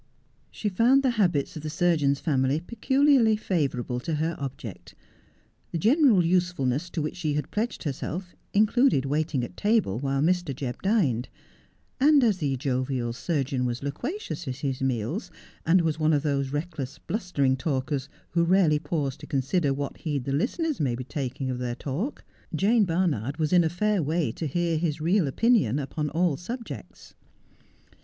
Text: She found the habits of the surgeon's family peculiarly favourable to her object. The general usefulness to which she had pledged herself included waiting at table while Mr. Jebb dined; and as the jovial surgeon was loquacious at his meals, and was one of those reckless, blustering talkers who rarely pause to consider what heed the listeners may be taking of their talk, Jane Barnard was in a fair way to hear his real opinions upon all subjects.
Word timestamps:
She 0.49 0.67
found 0.67 1.03
the 1.03 1.11
habits 1.21 1.55
of 1.55 1.61
the 1.61 1.69
surgeon's 1.69 2.19
family 2.19 2.59
peculiarly 2.59 3.35
favourable 3.37 3.99
to 3.99 4.15
her 4.15 4.35
object. 4.39 4.95
The 5.71 5.77
general 5.77 6.25
usefulness 6.25 6.89
to 6.89 7.03
which 7.03 7.15
she 7.15 7.33
had 7.35 7.51
pledged 7.51 7.83
herself 7.83 8.35
included 8.51 9.05
waiting 9.05 9.43
at 9.43 9.55
table 9.55 9.99
while 9.99 10.23
Mr. 10.23 10.55
Jebb 10.55 10.81
dined; 10.81 11.29
and 11.99 12.23
as 12.23 12.39
the 12.39 12.55
jovial 12.57 13.13
surgeon 13.13 13.63
was 13.63 13.83
loquacious 13.83 14.47
at 14.47 14.55
his 14.55 14.81
meals, 14.81 15.29
and 15.67 15.81
was 15.81 15.99
one 15.99 16.13
of 16.13 16.23
those 16.23 16.49
reckless, 16.49 16.97
blustering 16.97 17.55
talkers 17.55 18.09
who 18.31 18.43
rarely 18.43 18.79
pause 18.79 19.15
to 19.17 19.27
consider 19.27 19.71
what 19.71 19.97
heed 19.97 20.23
the 20.23 20.31
listeners 20.33 20.79
may 20.79 20.95
be 20.95 21.03
taking 21.03 21.51
of 21.51 21.59
their 21.59 21.75
talk, 21.75 22.23
Jane 22.55 22.85
Barnard 22.85 23.37
was 23.37 23.53
in 23.53 23.63
a 23.63 23.69
fair 23.69 24.01
way 24.01 24.31
to 24.31 24.47
hear 24.47 24.79
his 24.79 24.99
real 24.99 25.27
opinions 25.27 25.79
upon 25.81 26.09
all 26.09 26.37
subjects. 26.37 27.13